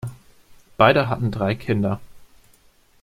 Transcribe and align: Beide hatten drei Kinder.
Beide 0.77 1.09
hatten 1.09 1.29
drei 1.29 1.53
Kinder. 1.53 2.01